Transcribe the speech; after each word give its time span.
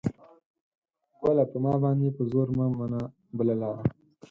ګله! 1.23 1.43
په 1.51 1.57
ما 1.63 1.73
باندې 1.83 2.07
په 2.17 2.23
زور 2.31 2.47
مه 2.57 2.65
منه 2.79 3.01
بله 3.37 3.53
لاره 3.61 3.83